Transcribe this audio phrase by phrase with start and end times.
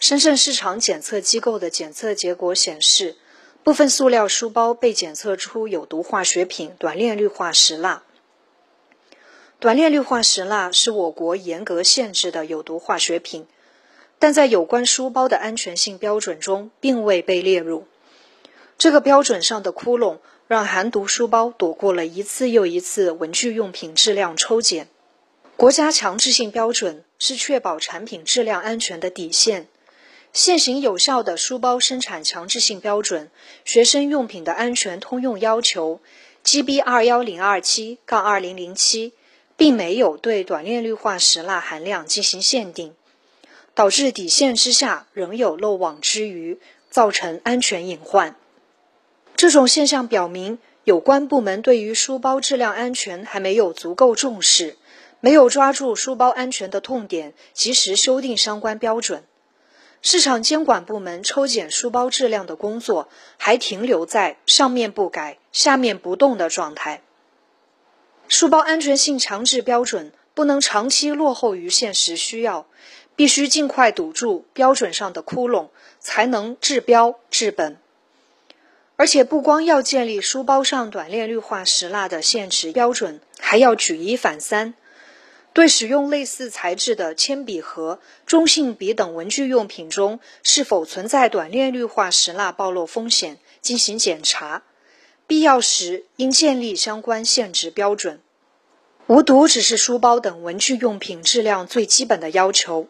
[0.00, 3.16] 深圳市场检测机构的检测结果显示，
[3.62, 8.02] 部分塑料书包被检测出有毒化学品短链氯化石蜡。
[9.58, 13.46] 短链氯化石蜡是我国严格限制的有毒化学品，
[14.18, 17.86] 但在有关书包的安全性标准中并未被列入。
[18.78, 24.88] 这个标准上的窟窿，让含毒书包躲过了一次又一次文具用品质量抽检。
[25.58, 29.68] 国家强制性标准是确保产品质量安全的底线。
[30.32, 33.26] 现行有效的书包生产强制性标准
[33.64, 36.00] 《学生用品的安全通用要求》
[36.48, 39.12] （GB 二幺零二七杠二零零七）
[39.58, 42.94] 并没有对短链氯化石蜡含量进行限定，
[43.74, 48.36] 导致底线之下仍有漏网之鱼，造成安全隐患。
[49.34, 54.76] 这种现象表明，有关部门对于书包质量安全还没有足够重视，
[55.18, 59.24] 没有抓住书包安全的痛点，及时修订相关标准。
[60.02, 67.02] 市场监管部门抽检书包质量的工作还停留在上面不改、下面不动的状态。
[68.26, 72.66] 书包安全性强制标准不能长期落后于现实需要，
[73.14, 77.76] 必须尽快堵住标准上的窟窿，才能治标治本。
[78.96, 84.74] 而且，不光要建立书包上短链氯化石蜡的限值标准，还要举一反三。
[85.52, 94.62] 对使用类似材质的铅笔盒、中性笔等文具用品中是否存在短链氯化石蜡暴露风险进行检查，
[95.26, 98.20] 必要时应建立相关限值标准。
[99.08, 102.86] 无毒只是书包等文具用品质量最基本的要求，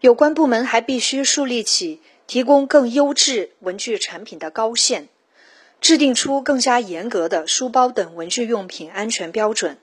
[0.00, 5.10] 有关部门还必须树立起提供更优质文具产品的高线，
[5.82, 9.76] 制定出更加严格的书包等文具用品安全标准。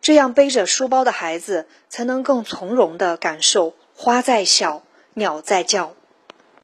[0.00, 4.82] 这样背着书包的孩子才能更从容地感受“花在笑，
[5.14, 5.94] 鸟在叫”。